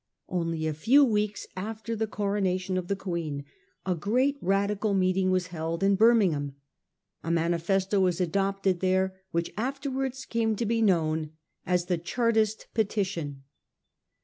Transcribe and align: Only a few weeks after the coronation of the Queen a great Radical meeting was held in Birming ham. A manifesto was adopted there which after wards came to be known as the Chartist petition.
Only 0.29 0.65
a 0.65 0.73
few 0.73 1.05
weeks 1.05 1.45
after 1.55 1.95
the 1.95 2.07
coronation 2.07 2.75
of 2.75 2.87
the 2.87 2.95
Queen 2.95 3.45
a 3.85 3.93
great 3.93 4.35
Radical 4.41 4.95
meeting 4.95 5.29
was 5.29 5.49
held 5.53 5.83
in 5.83 5.95
Birming 5.95 6.31
ham. 6.31 6.55
A 7.23 7.29
manifesto 7.29 7.99
was 7.99 8.19
adopted 8.19 8.79
there 8.79 9.21
which 9.29 9.53
after 9.55 9.91
wards 9.91 10.25
came 10.25 10.55
to 10.55 10.65
be 10.65 10.81
known 10.81 11.33
as 11.67 11.85
the 11.85 11.99
Chartist 11.99 12.65
petition. 12.73 13.43